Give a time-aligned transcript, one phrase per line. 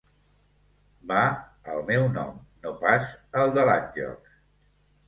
[1.11, 1.25] Va
[1.75, 3.13] al meu nom, no pas
[3.43, 4.43] al de l'Àngels.